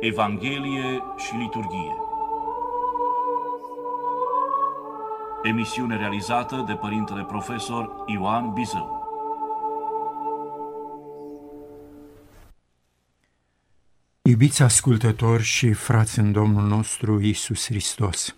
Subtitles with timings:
[0.00, 1.94] Evanghelie și liturghie.
[5.42, 9.06] Emisiune realizată de părintele profesor Ioan Bizău.
[14.22, 18.36] Iubiți ascultători și frați în Domnul nostru Isus Hristos.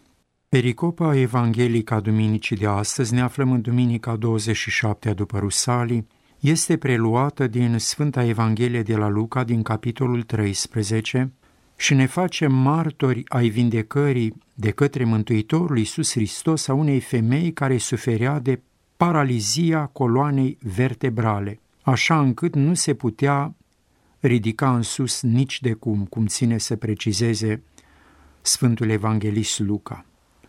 [0.48, 6.06] Pericopa evanghelică a duminicii de astăzi ne aflăm în duminica 27 după Rusalii,
[6.38, 11.32] este preluată din Sfânta Evanghelie de la Luca din capitolul 13
[11.80, 17.78] și ne face martori ai vindecării de către Mântuitorul Iisus Hristos a unei femei care
[17.78, 18.60] suferea de
[18.96, 23.54] paralizia coloanei vertebrale, așa încât nu se putea
[24.18, 27.62] ridica în sus nici de cum, cum ține să precizeze
[28.40, 30.04] Sfântul Evanghelist Luca.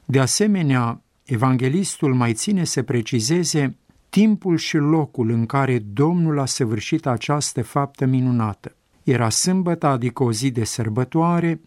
[0.05, 3.77] De asemenea, evanghelistul mai ține să precizeze
[4.09, 8.75] timpul și locul în care Domnul a săvârșit această faptă minunată.
[9.03, 11.61] Era sâmbătă, adică o zi de sărbătoare,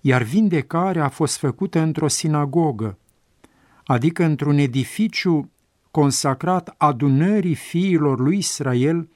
[0.00, 2.98] iar vindecarea a fost făcută într-o sinagogă,
[3.84, 5.50] adică într-un edificiu
[5.90, 9.08] consacrat adunării fiilor lui Israel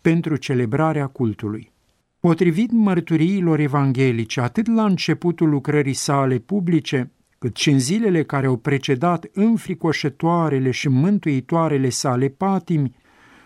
[0.00, 1.72] pentru celebrarea cultului.
[2.20, 8.56] Potrivit mărturiilor evanghelice, atât la începutul lucrării sale publice, cât și în zilele care au
[8.56, 12.96] precedat înfricoșătoarele și mântuitoarele sale patimi,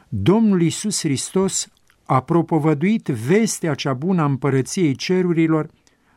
[0.08, 1.68] Domnul Iisus Hristos
[2.06, 5.68] a propovăduit vestea cea bună a împărăției cerurilor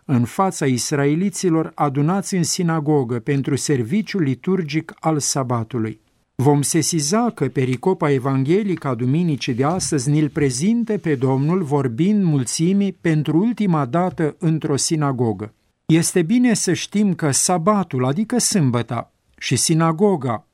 [0.06, 6.00] în fața israeliților adunați în sinagogă pentru serviciul liturgic al sabatului.
[6.36, 12.92] Vom sesiza că pericopa evanghelică a duminicii de astăzi ne-l prezinte pe Domnul vorbind mulțimii
[13.02, 15.54] pentru ultima dată într-o sinagogă.
[15.86, 20.47] Este bine să știm că sabatul, adică sâmbăta, și sinagoga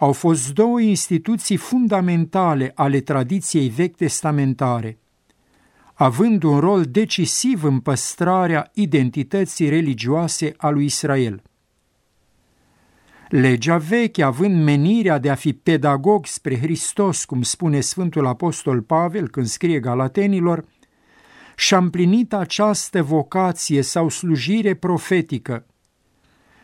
[0.00, 4.98] au fost două instituții fundamentale ale tradiției vechi testamentare,
[5.94, 11.42] având un rol decisiv în păstrarea identității religioase a lui Israel.
[13.28, 19.28] Legea veche, având menirea de a fi pedagog spre Hristos, cum spune Sfântul Apostol Pavel
[19.28, 20.64] când scrie Galatenilor,
[21.56, 25.64] și-a împlinit această vocație sau slujire profetică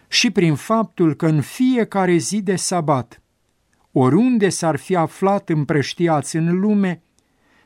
[0.09, 3.21] și prin faptul că în fiecare zi de sabat,
[3.99, 7.03] oriunde s-ar fi aflat împrăștiați în lume,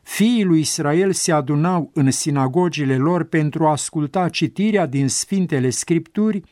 [0.03, 6.43] fiii lui Israel se adunau în sinagogile lor pentru a asculta citirea din Sfintele Scripturi,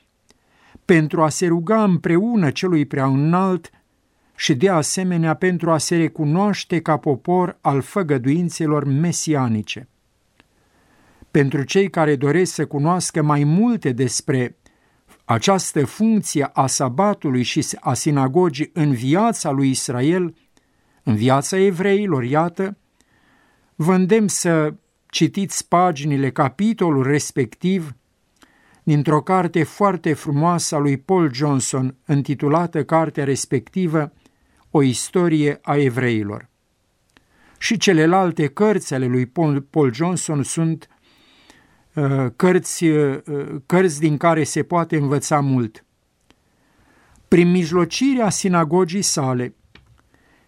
[0.84, 3.70] pentru a se ruga împreună celui prea înalt
[4.36, 9.88] și de asemenea pentru a se recunoaște ca popor al făgăduințelor mesianice.
[11.30, 14.56] Pentru cei care doresc să cunoască mai multe despre
[15.28, 20.34] această funcție a sabatului și a sinagogii în viața lui Israel,
[21.02, 22.76] în viața evreilor, iată,
[23.74, 24.74] vă îndemn să
[25.10, 27.94] citiți paginile, capitolul respectiv,
[28.82, 34.12] dintr-o carte foarte frumoasă a lui Paul Johnson, intitulată cartea respectivă
[34.70, 36.48] O istorie a evreilor.
[37.58, 39.26] Și celelalte cărți ale lui
[39.70, 40.97] Paul Johnson sunt Uh,
[42.36, 43.18] cărți, uh,
[43.66, 45.84] cărți din care se poate învăța mult.
[47.28, 49.54] Prin mijlocirea sinagogii sale,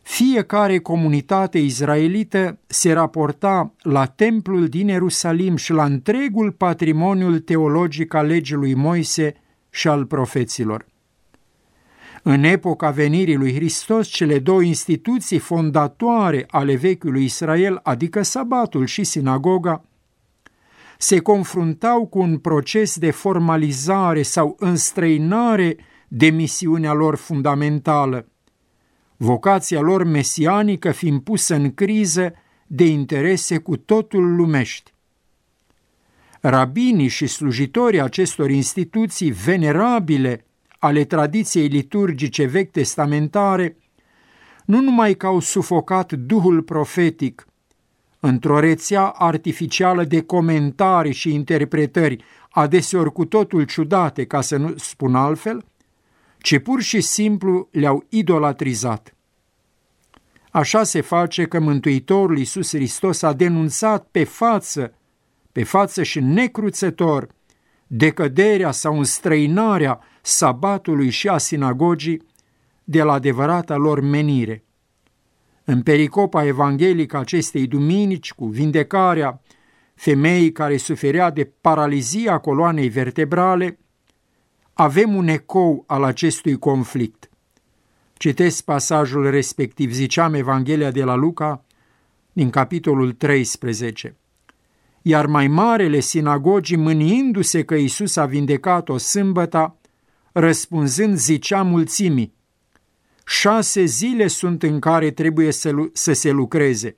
[0.02, 8.26] fiecare comunitate izraelită se raporta la templul din Ierusalim și la întregul patrimoniul teologic al
[8.26, 9.34] legii lui Moise
[9.70, 10.86] și al profeților.
[12.22, 19.04] În epoca venirii lui Hristos, cele două instituții fondatoare ale vechiului Israel, adică sabatul și
[19.04, 19.84] sinagoga,
[21.02, 25.76] se confruntau cu un proces de formalizare sau înstrăinare
[26.08, 28.28] de misiunea lor fundamentală,
[29.16, 32.32] vocația lor mesianică fiind pusă în criză
[32.66, 34.92] de interese cu totul lumești.
[36.40, 40.44] Rabinii și slujitorii acestor instituții venerabile
[40.78, 43.76] ale tradiției liturgice vechi testamentare
[44.64, 47.46] nu numai că au sufocat duhul profetic,
[48.20, 55.14] într-o rețea artificială de comentarii și interpretări, adeseori cu totul ciudate, ca să nu spun
[55.14, 55.64] altfel,
[56.38, 59.14] ci pur și simplu le-au idolatrizat.
[60.50, 64.94] Așa se face că Mântuitorul Iisus Hristos a denunțat pe față,
[65.52, 67.28] pe față și necruțător,
[67.86, 72.22] decăderea sau înstrăinarea sabatului și a sinagogii
[72.84, 74.64] de la adevărata lor menire–
[75.64, 79.40] în pericopa evanghelică acestei duminici, cu vindecarea
[79.94, 83.78] femeii care suferea de paralizia coloanei vertebrale,
[84.72, 87.30] avem un ecou al acestui conflict.
[88.12, 91.64] Citesc pasajul respectiv, ziceam Evanghelia de la Luca,
[92.32, 94.16] din capitolul 13.
[95.02, 99.76] iar mai marele sinagogii, mâniindu-se că Isus a vindecat-o sâmbăta,
[100.32, 102.34] răspunzând zicea mulțimii,
[103.30, 106.96] șase zile sunt în care trebuie să, să se lucreze.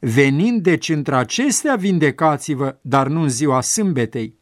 [0.00, 4.38] Venind deci într-acestea vindecați-vă, dar nu în ziua sâmbetei.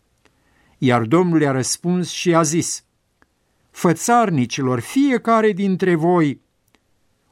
[0.79, 2.85] Iar Domnul i-a răspuns și a zis,
[3.71, 6.41] Fățarnicilor, fiecare dintre voi,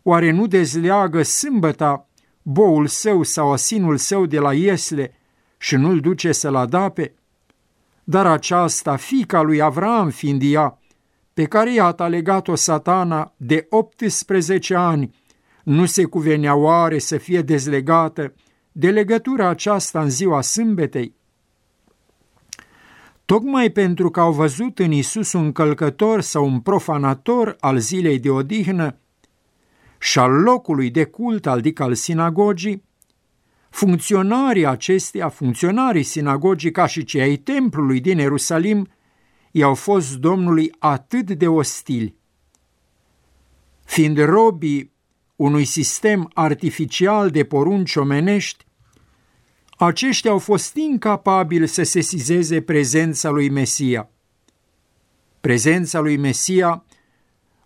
[0.03, 2.09] oare nu dezleagă sâmbăta
[2.43, 5.15] boul său sau asinul său de la iesle
[5.59, 7.15] și nu-l duce să-l adape?
[8.05, 10.80] Dar aceasta, fica lui Avram fiind ea,
[11.35, 15.15] pe care iată a legat-o satana de 18 ani,
[15.65, 18.35] nu se cuvenea oare să fie dezlegată
[18.73, 21.15] de legătura aceasta în ziua sâmbetei?
[23.25, 28.31] Tocmai pentru că au văzut în Isus un călcător sau un profanator al zilei de
[28.31, 28.99] odihnă
[29.99, 32.85] și al locului de cult, adică al sinagogii,
[33.71, 38.89] funcționarii acesteia, funcționarii sinagogii ca și cei ai templului din Ierusalim,
[39.51, 42.17] i-au fost Domnului atât de ostili.
[43.85, 44.93] Fiind robii
[45.37, 48.65] unui sistem artificial de porunci omenești,
[49.71, 54.11] aceștia au fost incapabili să sesizeze prezența lui Mesia.
[55.41, 56.85] Prezența lui Mesia,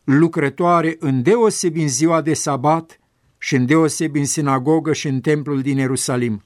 [0.05, 3.01] lucrătoare îndeosebi în ziua de sabat
[3.39, 6.43] și îndeosebi în sinagogă și în templul din Ierusalim.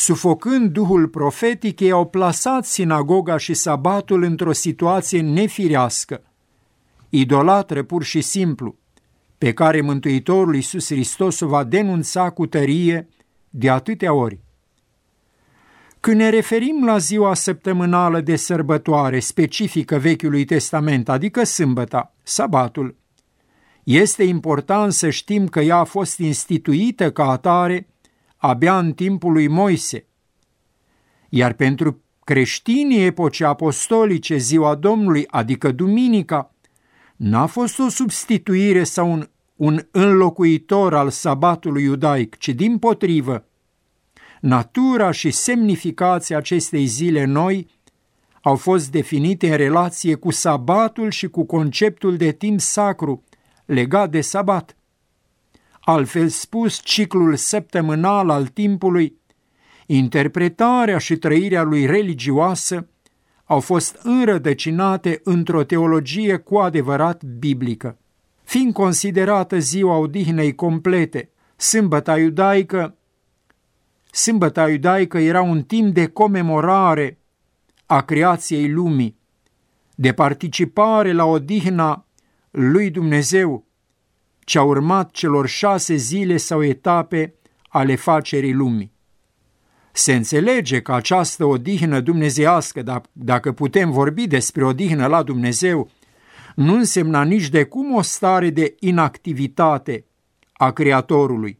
[0.00, 6.22] Sufocând duhul profetic, ei au plasat sinagoga și sabatul într-o situație nefirească,
[7.08, 8.76] idolatră pur și simplu,
[9.38, 13.08] pe care Mântuitorul Iisus Hristos o va denunța cu tărie
[13.50, 14.38] de atâtea ori.
[16.00, 22.96] Când ne referim la ziua săptămânală de sărbătoare specifică Vechiului Testament, adică sâmbăta, sabatul,
[23.84, 27.89] este important să știm că ea a fost instituită ca atare
[28.40, 30.06] abia în timpul lui Moise.
[31.28, 36.54] Iar pentru creștinii epocii apostolice, ziua Domnului, adică duminica,
[37.16, 43.44] n-a fost o substituire sau un, un înlocuitor al sabatului iudaic, ci din potrivă,
[44.40, 47.66] natura și semnificația acestei zile noi
[48.42, 53.24] au fost definite în relație cu sabatul și cu conceptul de timp sacru
[53.64, 54.76] legat de sabat.
[55.90, 59.16] Altfel spus, ciclul săptămânal al timpului,
[59.86, 62.88] interpretarea și trăirea lui religioasă
[63.44, 67.98] au fost înrădăcinate într-o teologie cu adevărat biblică.
[68.42, 72.96] Fiind considerată ziua odihnei complete, sâmbăta iudaică,
[74.10, 77.18] sâmbăta iudaică era un timp de comemorare
[77.86, 79.16] a creației lumii,
[79.94, 82.06] de participare la odihna
[82.50, 83.68] lui Dumnezeu,
[84.50, 87.34] ce a urmat celor șase zile sau etape
[87.68, 88.92] ale facerii lumii.
[89.92, 95.90] Se înțelege că această odihnă dumnezeiască, dacă putem vorbi despre odihnă la Dumnezeu,
[96.54, 100.04] nu însemna nici de cum o stare de inactivitate
[100.52, 101.58] a Creatorului,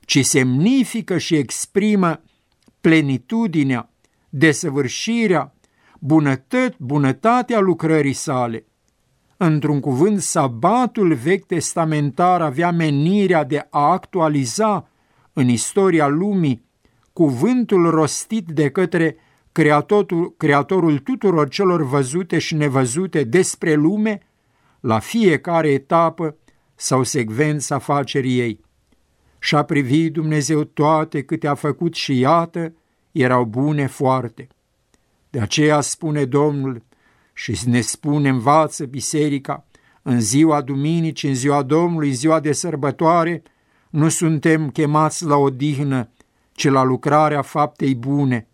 [0.00, 2.22] ci semnifică și exprimă
[2.80, 3.90] plenitudinea,
[4.28, 5.54] desăvârșirea,
[5.98, 8.64] bunătăt, bunătatea lucrării sale.
[9.36, 14.88] Într-un cuvânt, sabatul vechi testamentar avea menirea de a actualiza
[15.32, 16.64] în istoria lumii
[17.12, 19.16] cuvântul rostit de către
[19.52, 24.20] creatorul, creatorul tuturor celor văzute și nevăzute despre lume
[24.80, 26.36] la fiecare etapă
[26.74, 28.60] sau secvența facerii ei.
[29.38, 32.72] Și-a privit Dumnezeu toate câte a făcut și iată,
[33.12, 34.48] erau bune foarte.
[35.30, 36.82] De aceea spune Domnul
[37.38, 39.64] și ne spune, învață biserica,
[40.02, 43.42] în ziua duminicii, în ziua Domnului, în ziua de sărbătoare,
[43.90, 46.10] nu suntem chemați la odihnă,
[46.52, 48.48] ci la lucrarea faptei bune,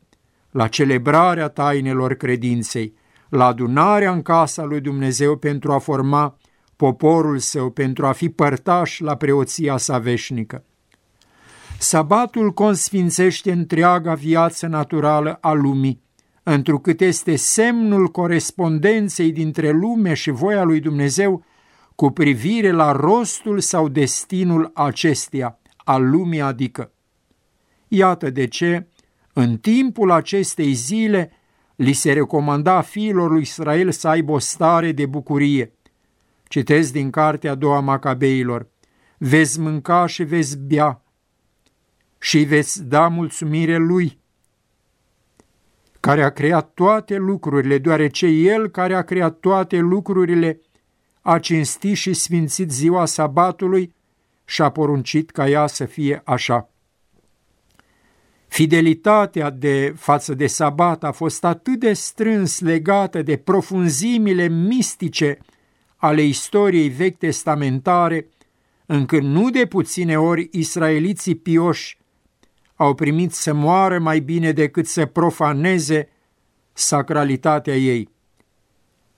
[0.50, 2.94] la celebrarea tainelor credinței,
[3.28, 6.36] la adunarea în casa lui Dumnezeu pentru a forma
[6.76, 10.64] poporul său, pentru a fi părtaș la preoția sa veșnică.
[11.78, 16.02] Sabatul consfințește întreaga viață naturală a lumii,
[16.42, 21.44] întrucât este semnul corespondenței dintre lume și voia lui Dumnezeu
[21.94, 26.92] cu privire la rostul sau destinul acesteia, al lumii adică.
[27.88, 28.86] Iată de ce,
[29.32, 31.30] în timpul acestei zile,
[31.76, 35.72] li se recomanda fiilor lui Israel să aibă o stare de bucurie.
[36.48, 38.70] Citez din cartea a doua Macabeilor.
[39.18, 41.02] Veți mânca și veți bea
[42.18, 44.18] și veți da mulțumire lui,
[46.02, 50.60] care a creat toate lucrurile, deoarece El care a creat toate lucrurile
[51.20, 53.94] a cinstit și sfințit ziua sabatului
[54.44, 56.70] și a poruncit ca ea să fie așa.
[58.48, 65.38] Fidelitatea de față de sabat a fost atât de strâns legată de profunzimile mistice
[65.96, 68.28] ale istoriei vechi testamentare,
[68.86, 72.00] încât nu de puține ori israeliții pioși
[72.82, 76.08] au primit să moară mai bine decât să profaneze
[76.72, 78.08] sacralitatea ei.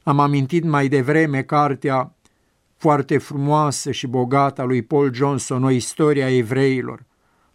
[0.03, 2.15] Am amintit mai devreme cartea
[2.77, 7.05] foarte frumoasă și bogată a lui Paul Johnson, o istoria evreilor.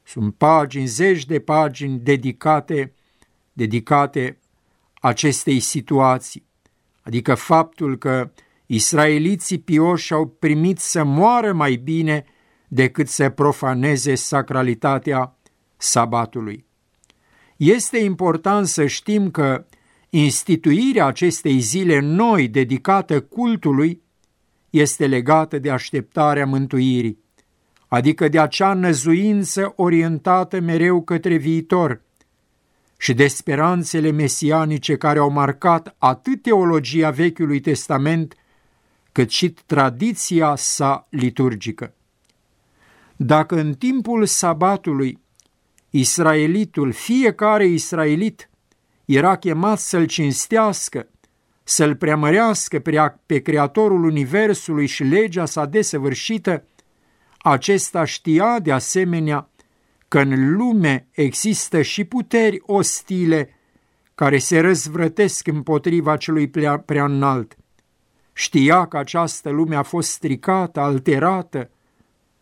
[0.03, 2.93] Sunt pagini, zeci de pagini dedicate,
[3.53, 4.39] dedicate
[4.93, 6.45] acestei situații,
[7.01, 8.31] adică faptul că
[8.65, 12.25] israeliții pioși au primit să moară mai bine
[12.67, 15.38] decât să profaneze sacralitatea
[15.81, 16.65] sabatului.
[17.57, 19.65] Este important să știm că
[20.09, 24.01] instituirea acestei zile noi dedicată cultului
[24.69, 27.19] este legată de așteptarea mântuirii,
[27.88, 32.01] adică de acea năzuință orientată mereu către viitor
[32.98, 38.36] și de speranțele mesianice care au marcat atât teologia Vechiului Testament
[39.12, 41.93] cât și tradiția sa liturgică.
[43.15, 45.19] Dacă în timpul sabatului
[45.89, 48.50] israelitul, fiecare israelit,
[49.05, 51.08] era chemat să-l cinstească,
[51.63, 52.81] să-l preamărească
[53.25, 56.63] pe Creatorul Universului și legea sa desăvârșită,
[57.38, 59.50] acesta știa de asemenea
[60.08, 63.53] că în lume există și puteri ostile
[64.15, 67.58] care se răzvrătesc împotriva celui prea, prea înalt.
[68.34, 71.69] Știa că această lume a fost stricată, alterată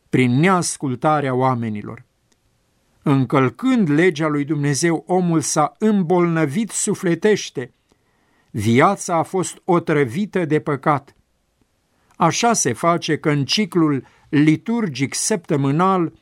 [0.10, 2.07] prin neascultarea oamenilor.
[3.10, 7.74] Încălcând legea lui Dumnezeu, omul s-a îmbolnăvit sufletește.
[8.52, 11.16] Viața a fost otrăvită de păcat.
[12.16, 16.14] Așa se face că în ciclul liturgic săptămânal,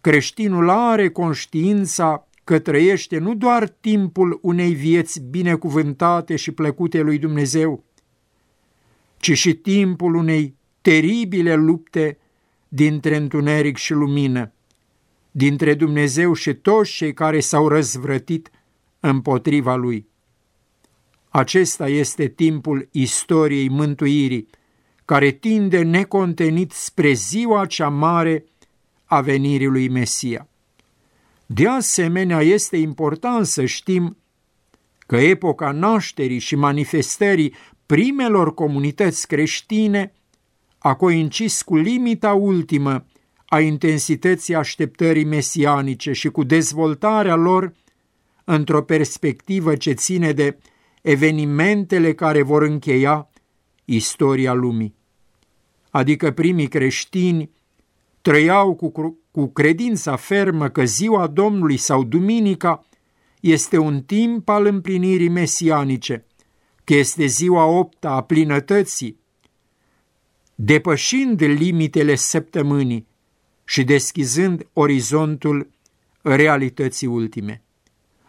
[0.00, 7.84] creștinul are conștiința că trăiește nu doar timpul unei vieți binecuvântate și plăcute lui Dumnezeu,
[9.16, 12.18] ci și timpul unei teribile lupte
[12.68, 14.52] dintre întuneric și lumină,
[15.32, 18.50] dintre Dumnezeu și toți cei care s-au răzvrătit
[19.00, 20.06] împotriva Lui.
[21.28, 24.48] Acesta este timpul istoriei mântuirii,
[25.04, 28.44] care tinde necontenit spre ziua cea mare
[29.04, 30.48] a venirii lui Mesia.
[31.46, 34.16] De asemenea, este important să știm
[34.98, 37.54] că epoca nașterii și manifestării
[37.86, 40.12] primelor comunități creștine
[40.78, 43.04] a coincis cu limita ultimă
[43.52, 47.72] a intensității așteptării mesianice și cu dezvoltarea lor
[48.44, 50.58] într-o perspectivă ce ține de
[51.02, 53.30] evenimentele care vor încheia
[53.84, 54.94] istoria lumii.
[55.90, 57.50] Adică primii creștini
[58.22, 62.84] trăiau cu, cu credința fermă că ziua Domnului sau duminica
[63.40, 66.26] este un timp al împlinirii mesianice,
[66.84, 69.20] că este ziua opta a plinătății,
[70.54, 73.10] depășind limitele săptămânii
[73.64, 75.70] și deschizând orizontul
[76.22, 77.62] realității ultime.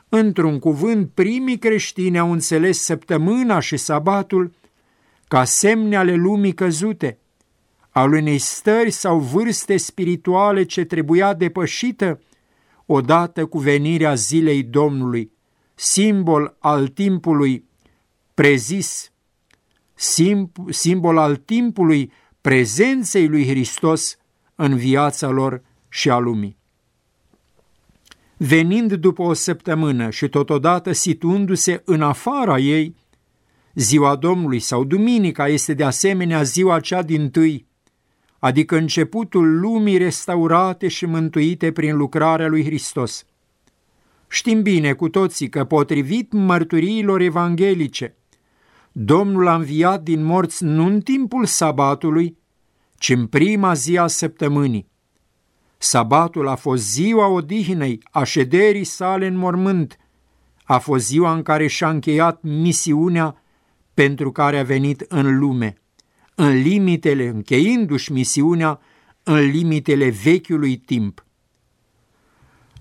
[0.09, 4.51] Într-un cuvânt, primii creștini au înțeles săptămâna și sabatul
[5.27, 7.17] ca semne ale lumii căzute,
[7.89, 12.19] al unei stări sau vârste spirituale ce trebuia depășită
[12.85, 15.31] odată cu venirea zilei Domnului,
[15.75, 17.65] simbol al timpului
[18.33, 19.11] prezis,
[20.69, 22.11] simbol al timpului
[22.41, 24.17] prezenței lui Hristos
[24.63, 26.57] în viața lor și a lumii.
[28.37, 32.95] Venind după o săptămână și totodată situându-se în afara ei,
[33.73, 37.67] ziua Domnului sau duminica este de asemenea ziua cea din tâi,
[38.39, 43.25] adică începutul lumii restaurate și mântuite prin lucrarea lui Hristos.
[44.27, 48.15] Știm bine cu toții că, potrivit mărturiilor evanghelice,
[48.91, 52.37] Domnul a înviat din morți nu în timpul sabatului,
[53.03, 54.87] ci în prima zi a săptămânii.
[55.77, 59.97] Sabatul a fost ziua odihnei, a șederii sale în mormânt,
[60.63, 63.43] a fost ziua în care și-a încheiat misiunea
[63.93, 65.73] pentru care a venit în lume,
[66.35, 68.79] în limitele, încheindu-și misiunea,
[69.23, 71.25] în limitele vechiului timp.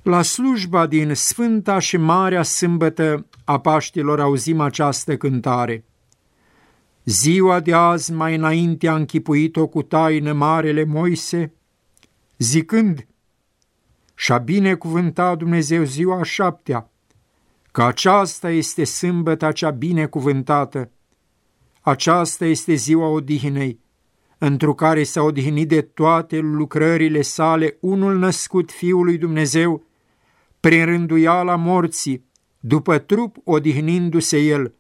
[0.02, 5.85] La slujba din Sfânta și Marea Sâmbătă a Paștilor auzim această cântare–
[7.04, 11.52] Ziua de azi mai înainte a închipuit-o cu taină marele Moise,
[12.38, 13.06] zicând,
[14.14, 16.90] și-a binecuvântat Dumnezeu ziua a șaptea,
[17.71, 20.90] că aceasta este sâmbăta cea binecuvântată,
[21.80, 23.80] aceasta este ziua odihnei,
[24.38, 29.85] întru care s-a odihnit de toate lucrările sale unul născut Fiul lui Dumnezeu,
[30.61, 32.25] prin rânduiala morții,
[32.61, 34.75] după trup odihnindu-se el,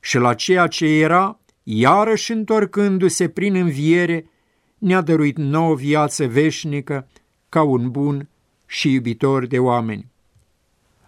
[0.00, 4.26] și la ceea ce era, iarăși întorcându-se prin înviere,
[4.78, 7.08] ne-a dăruit nouă viață veșnică
[7.48, 8.28] ca un bun
[8.66, 10.12] și iubitor de oameni.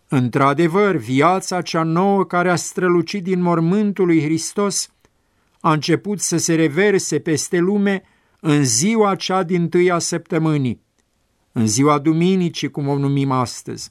[0.08, 4.90] Într-adevăr, viața cea nouă care a strălucit din mormântul lui Hristos
[5.60, 8.02] a început să se reverse peste lume
[8.40, 10.80] în ziua cea din tâia săptămânii,
[11.52, 13.90] în ziua duminicii, cum o numim astăzi.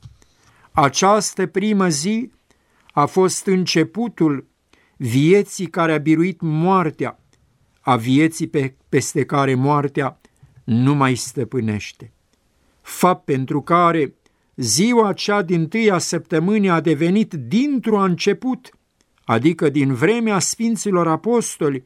[0.71, 2.31] Această primă zi
[2.91, 4.47] a fost începutul
[4.97, 7.19] vieții care a biruit moartea,
[7.81, 10.19] a vieții pe, peste care moartea
[10.63, 12.11] nu mai stăpânește.
[12.81, 14.15] Fapt pentru care
[14.55, 18.69] ziua cea din tâia săptămânii a devenit dintr-o început,
[19.23, 21.83] adică din vremea Sfinților Apostoli,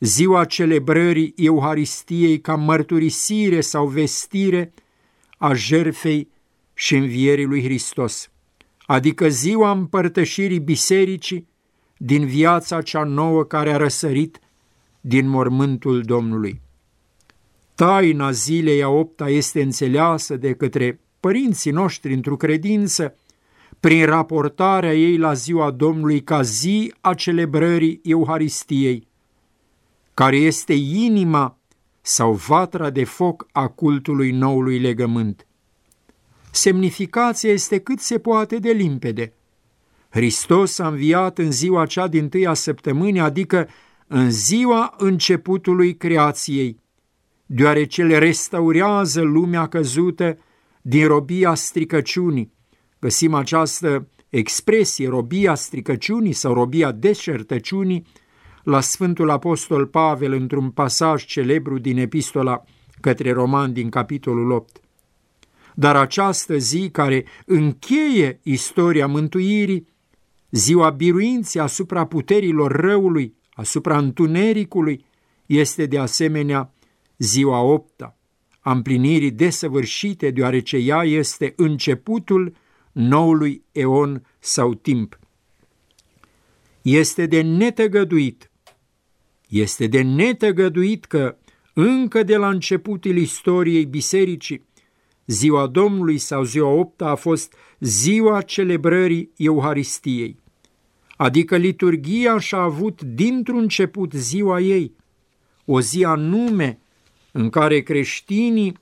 [0.00, 4.72] ziua celebrării Euharistiei ca mărturisire sau vestire
[5.38, 6.28] a jerfei
[6.74, 8.30] și învierii lui Hristos,
[8.86, 11.48] adică ziua împărtășirii bisericii
[11.96, 14.40] din viața cea nouă care a răsărit
[15.00, 16.60] din mormântul Domnului.
[17.74, 23.14] Taina zilei a opta este înțeleasă de către părinții noștri într-o credință,
[23.80, 29.06] prin raportarea ei la ziua Domnului ca zi a celebrării Euharistiei,
[30.14, 31.58] care este inima
[32.00, 35.46] sau vatra de foc a cultului noului legământ.
[36.50, 39.32] Semnificația este cât se poate de limpede.
[40.16, 43.68] Hristos a înviat în ziua cea din tâia săptămâni, adică
[44.06, 46.80] în ziua începutului creației,
[47.46, 50.38] deoarece le restaurează lumea căzută
[50.82, 52.52] din robia stricăciunii.
[52.98, 58.06] Găsim această expresie, robia stricăciunii sau robia deșertăciunii,
[58.62, 62.62] la Sfântul Apostol Pavel într-un pasaj celebru din epistola
[63.00, 64.80] către roman din capitolul 8.
[65.74, 69.94] Dar această zi care încheie istoria mântuirii,
[70.56, 75.04] ziua biruinței asupra puterilor răului, asupra întunericului,
[75.46, 76.72] este de asemenea
[77.18, 78.16] ziua opta,
[78.60, 82.54] a împlinirii desăvârșite, deoarece ea este începutul
[82.92, 85.18] noului eon sau timp.
[86.82, 88.50] Este de netăgăduit,
[89.48, 91.36] este de netăgăduit că
[91.74, 94.64] încă de la începutul istoriei bisericii,
[95.26, 100.44] ziua Domnului sau ziua opta a fost ziua celebrării Euharistiei,
[101.16, 104.94] adică liturgia și-a avut dintr-un început ziua ei,
[105.64, 106.78] o zi anume
[107.32, 108.78] în care creștinii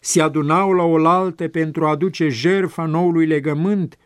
[0.00, 3.98] se adunau la oaltă pentru a aduce jerfa noului legământ,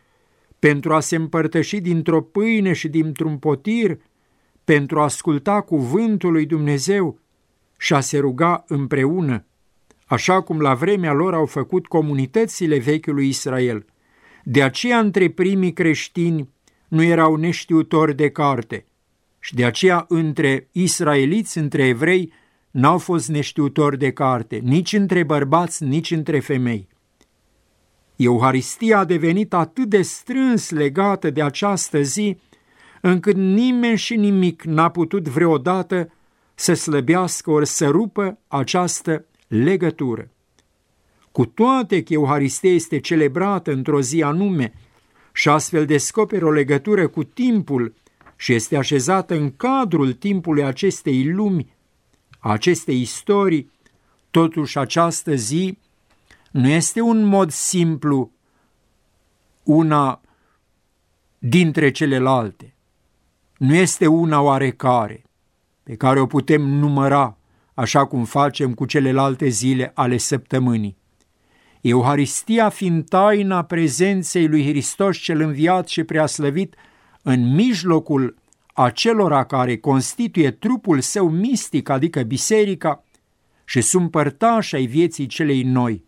[0.59, 3.97] pentru a se împărtăși dintr-o pâine și dintr-un potir,
[4.63, 7.19] pentru a asculta cuvântul lui Dumnezeu
[7.77, 9.45] și a se ruga împreună,
[10.05, 13.85] așa cum la vremea lor au făcut comunitățile vechiului Israel.
[14.43, 16.49] De aceea între primii creștini
[16.87, 18.85] nu erau neștiutori de carte
[19.39, 22.31] și de aceea între israeliți, între evrei,
[22.71, 26.87] n-au fost neștiutori de carte, nici între bărbați, nici între femei.
[28.15, 32.37] Euharistia a devenit atât de strâns legată de această zi,
[33.01, 36.11] încât nimeni și nimic n-a putut vreodată
[36.55, 40.29] să slăbească ori să rupă această legătură.
[41.31, 44.73] Cu toate că Euharistia este celebrată într-o zi anume
[45.37, 47.93] și astfel descoperă o legătură cu timpul
[48.35, 51.73] și este așezată în cadrul timpului acestei lumi,
[52.39, 53.71] acestei istorii,
[54.31, 55.77] totuși această zi
[56.51, 58.31] nu este un mod simplu
[59.63, 60.21] una
[61.39, 62.73] dintre celelalte.
[63.57, 65.23] Nu este una oarecare
[65.83, 67.37] pe care o putem număra
[67.73, 70.97] așa cum facem cu celelalte zile ale săptămânii.
[71.81, 76.75] Euharistia fiind taina prezenței lui Hristos cel înviat și preaslăvit
[77.21, 78.35] în mijlocul
[78.73, 83.03] acelora care constituie trupul său mistic, adică biserica,
[83.65, 86.05] și sunt părtași ai vieții celei noi.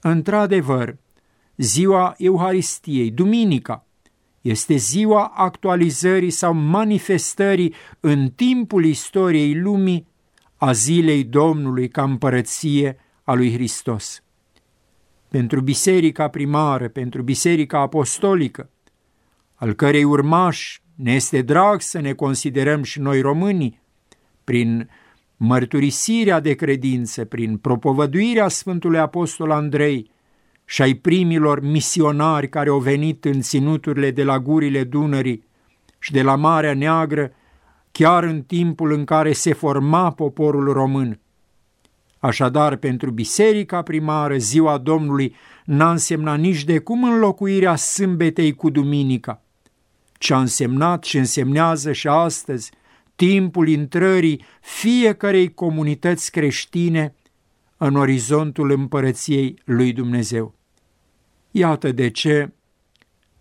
[0.00, 0.96] Într-adevăr,
[1.56, 3.86] ziua Euharistiei, duminica,
[4.40, 10.06] este ziua actualizării sau manifestării în timpul istoriei lumii
[10.56, 14.22] a zilei Domnului ca împărăție a lui Hristos.
[15.30, 18.70] Pentru biserica primară, pentru biserica apostolică,
[19.54, 23.80] al cărei urmași ne este drag să ne considerăm și noi românii,
[24.44, 24.90] prin
[25.36, 30.10] mărturisirea de credință, prin propovăduirea Sfântului Apostol Andrei
[30.64, 35.44] și ai primilor misionari care au venit în ținuturile de la gurile Dunării
[35.98, 37.32] și de la Marea Neagră,
[37.92, 41.19] chiar în timpul în care se forma poporul român.
[42.20, 49.42] Așadar, pentru biserica primară, ziua Domnului n-a însemnat nici de cum înlocuirea sâmbetei cu duminica,
[50.18, 52.70] ce a însemnat și însemnează și astăzi
[53.14, 57.14] timpul intrării fiecarei comunități creștine
[57.76, 60.54] în orizontul împărăției lui Dumnezeu.
[61.50, 62.52] Iată de ce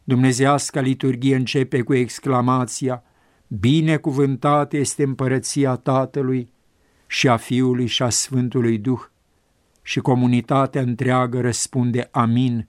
[0.03, 3.03] Dumnezeasca liturghie începe cu exclamația
[3.47, 6.49] Binecuvântat este împărăția Tatălui
[7.11, 9.01] și a Fiului și a Sfântului Duh
[9.81, 12.67] și comunitatea întreagă răspunde Amin,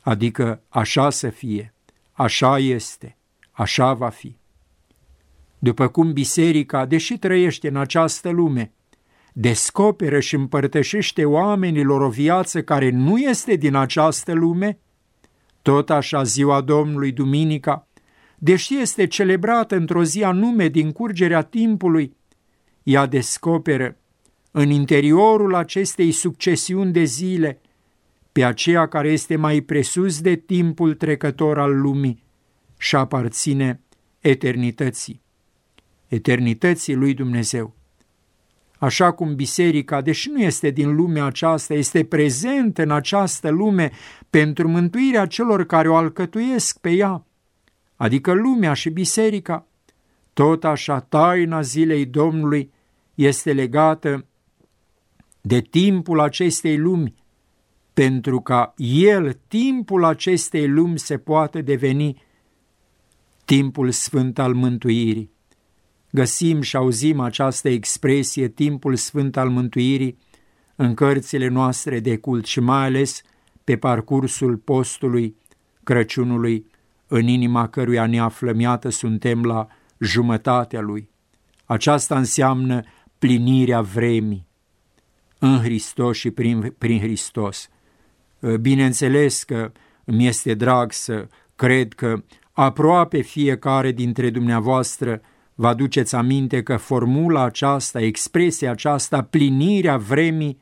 [0.00, 1.74] adică așa să fie,
[2.12, 3.16] așa este,
[3.50, 4.36] așa va fi.
[5.58, 8.72] După cum biserica, deși trăiește în această lume,
[9.32, 14.78] descoperă și împărtășește oamenilor o viață care nu este din această lume,
[15.62, 17.86] tot așa ziua Domnului, Duminica,
[18.38, 22.18] deși este celebrată într-o zi anume din curgerea timpului,
[22.90, 23.96] ea descoperă
[24.50, 27.60] în interiorul acestei succesiuni de zile
[28.32, 32.24] pe aceea care este mai presus de timpul trecător al lumii
[32.78, 33.80] și aparține
[34.18, 35.20] eternității,
[36.08, 37.74] eternității lui Dumnezeu.
[38.78, 43.90] Așa cum biserica, deși nu este din lumea aceasta, este prezentă în această lume
[44.30, 47.24] pentru mântuirea celor care o alcătuiesc pe ea,
[47.96, 49.66] adică lumea și biserica,
[50.32, 52.70] tot așa taina zilei Domnului
[53.24, 54.26] este legată
[55.40, 57.14] de timpul acestei lumi,
[57.92, 62.22] pentru ca el, timpul acestei lumi, se poate deveni
[63.44, 65.30] timpul sfânt al mântuirii.
[66.10, 70.18] Găsim și auzim această expresie, timpul sfânt al mântuirii,
[70.76, 73.22] în cărțile noastre de cult și mai ales
[73.64, 75.36] pe parcursul postului
[75.84, 76.66] Crăciunului,
[77.06, 79.66] în inima căruia ne aflăm, iată, suntem la
[79.98, 81.08] jumătatea lui.
[81.64, 82.82] Aceasta înseamnă
[83.20, 84.46] plinirea vremii
[85.38, 87.68] în Hristos și prin, prin Hristos.
[88.60, 89.72] Bineînțeles că
[90.04, 95.20] mi este drag să cred că aproape fiecare dintre dumneavoastră
[95.54, 100.58] vă aduceți aminte că formula aceasta, expresia aceasta, plinirea vremii,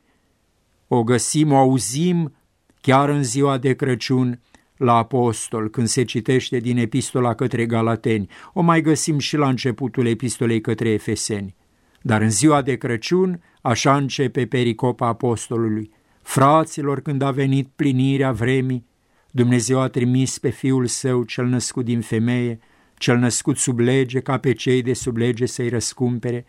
[0.88, 2.35] o găsim, o auzim
[2.81, 4.40] chiar în ziua de Crăciun
[4.77, 8.29] la apostol, când se citește din epistola către Galateni.
[8.53, 11.57] O mai găsim și la începutul epistolei către Efeseni.
[12.03, 15.91] Dar în ziua de Crăciun, așa începe pericopa apostolului.
[16.23, 18.87] Fraților, când a venit plinirea vremii,
[19.31, 22.59] Dumnezeu a trimis pe Fiul Său, cel născut din femeie,
[22.95, 26.45] cel născut sub lege, ca pe cei de sub lege să-i răscumpere,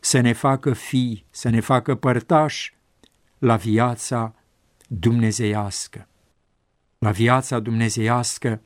[0.00, 2.74] să ne facă fii, să ne facă părtași
[3.38, 4.34] la viața
[4.88, 6.08] dumnezeiască.
[6.98, 8.62] La viața dumnezeiască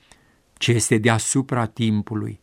[0.52, 2.40] ce este deasupra timpului,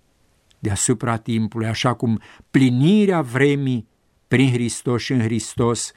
[0.61, 2.21] deasupra timpului, așa cum
[2.51, 3.87] plinirea vremii
[4.27, 5.91] prin Hristos și în Hristos,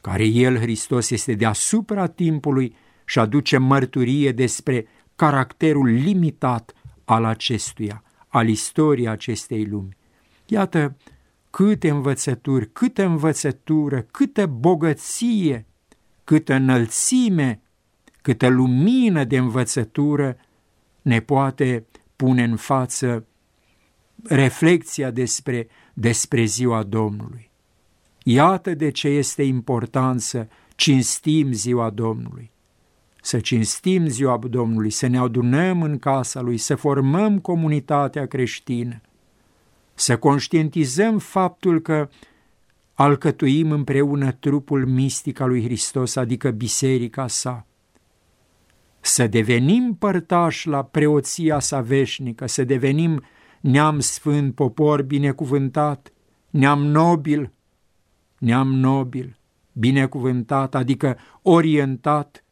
[0.00, 6.72] care El, Hristos, este deasupra timpului și aduce mărturie despre caracterul limitat
[7.04, 9.96] al acestuia, al istoriei acestei lumi.
[10.46, 10.96] Iată
[11.50, 15.66] câte învățături, câtă învățătură, câtă bogăție,
[16.24, 17.62] câtă înălțime,
[18.22, 20.36] câtă lumină de învățătură
[21.02, 23.26] ne poate pune în față
[24.24, 27.50] reflexia despre, despre ziua Domnului.
[28.22, 32.50] Iată de ce este important să cinstim ziua Domnului.
[33.22, 39.00] Să cinstim ziua Domnului, să ne adunăm în casa Lui, să formăm comunitatea creștină,
[39.94, 42.08] să conștientizăm faptul că
[42.94, 47.66] alcătuim împreună trupul mistic al lui Hristos, adică biserica sa,
[49.00, 53.22] să devenim părtași la preoția sa veșnică, să devenim
[53.60, 56.12] neam sfânt, popor binecuvântat,
[56.50, 57.52] neam nobil,
[58.38, 59.38] neam nobil,
[59.72, 62.44] binecuvântat, adică orientat,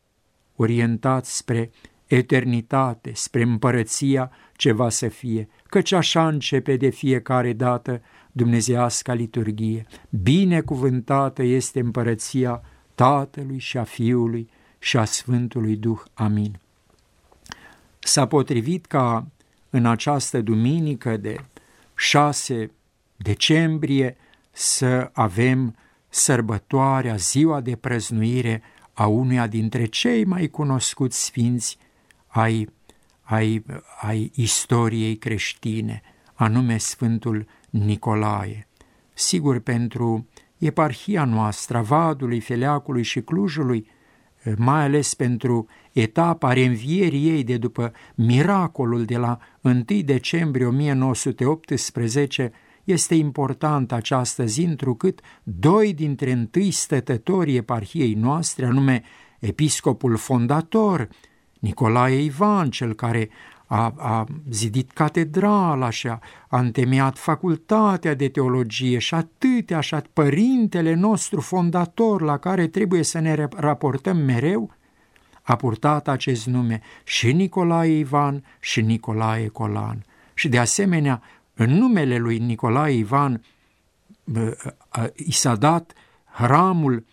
[0.57, 1.71] orientat spre
[2.07, 9.87] eternitate, spre împărăția ce va să fie, căci așa începe de fiecare dată dumnezeasca liturghie.
[10.23, 12.63] Binecuvântată este împărăția
[12.95, 16.01] Tatălui și a Fiului și a Sfântului Duh.
[16.15, 16.59] Amin.
[17.99, 19.27] S-a potrivit ca
[19.77, 21.37] în această duminică de
[21.95, 22.71] 6
[23.17, 24.17] decembrie
[24.51, 25.77] să avem
[26.09, 28.63] sărbătoarea, ziua de prăznuire
[28.93, 31.79] a unuia dintre cei mai cunoscuți sfinți
[32.27, 32.69] ai,
[33.23, 33.65] ai,
[34.01, 36.03] ai istoriei creștine,
[36.35, 38.69] anume Sfântul Nicolae.
[39.15, 43.91] Sigur, pentru eparhia noastră, Vadului, Feleacului și Clujului,
[44.59, 52.53] mai ales pentru etapa reînvierii ei de după miracolul de la 1 decembrie 1918,
[52.85, 59.03] este importantă această zi, întrucât doi dintre întâi stătătorii eparhiei noastre, anume
[59.39, 61.09] episcopul fondator,
[61.59, 63.29] Nicolae Ivan, cel care
[63.67, 70.95] a, a zidit catedrala și a, a întemeiat facultatea de teologie și atâtea și părintele
[70.95, 74.75] nostru fondator la care trebuie să ne raportăm mereu,
[75.43, 80.05] a purtat acest nume și Nicolae Ivan și Nicolae Colan.
[80.35, 81.23] Și de asemenea,
[81.55, 83.45] în numele lui Nicolae Ivan
[85.15, 85.93] i s-a dat
[86.33, 87.05] hramul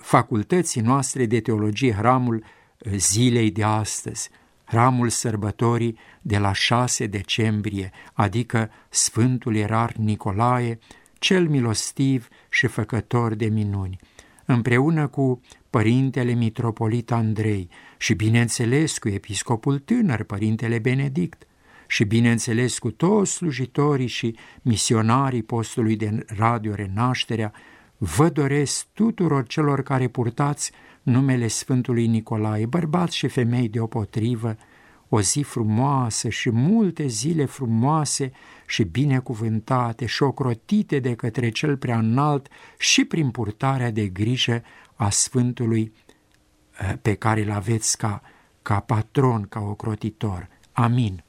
[0.00, 2.44] facultății noastre de teologie, hramul
[2.96, 4.30] zilei de astăzi,
[4.74, 10.78] hramul sărbătorii de la 6 decembrie, adică Sfântul Erar Nicolae,
[11.18, 13.98] cel milostiv și făcător de minuni,
[14.44, 21.46] împreună cu părintele mitropolit Andrei și, bineînțeles, cu episcopul tânăr, părintele Benedict,
[21.86, 27.52] și, bineînțeles, cu toți slujitorii și misionarii postului de Radio Renașterea,
[27.96, 30.72] vă doresc tuturor celor care purtați
[31.04, 34.56] numele Sfântului Nicolae, bărbați și femei deopotrivă,
[35.08, 38.32] o zi frumoasă și multe zile frumoase
[38.66, 44.62] și binecuvântate și ocrotite de către cel prea înalt și prin purtarea de grijă
[44.94, 45.92] a Sfântului
[46.80, 48.22] eh, pe care îl aveți ca,
[48.62, 50.48] ca patron, ca ocrotitor.
[50.72, 51.23] Amin.